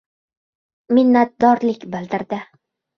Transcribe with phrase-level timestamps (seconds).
[0.99, 2.45] Minnatdorlik bildirdi.